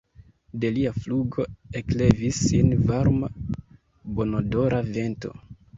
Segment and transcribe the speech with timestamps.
[0.61, 1.45] De lia flugo
[1.81, 3.33] eklevis sin varma,
[4.17, 5.37] bonodora vento.